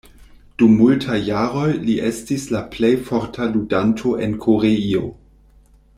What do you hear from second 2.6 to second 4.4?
plej forta ludanto en